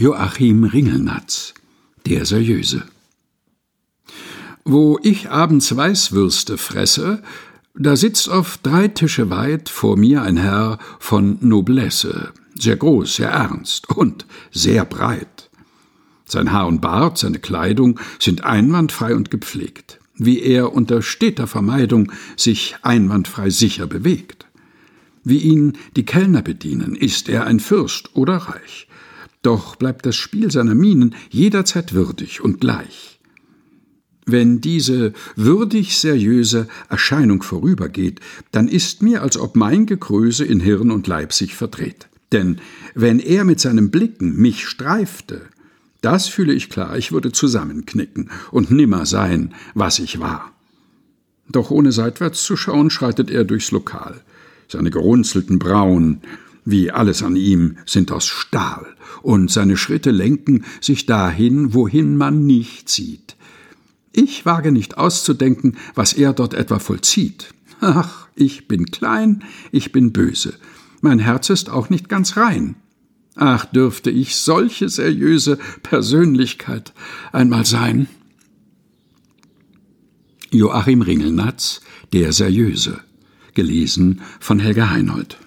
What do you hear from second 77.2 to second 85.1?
einmal sein. Joachim Ringelnatz, Der Seriöse. Gelesen von Helga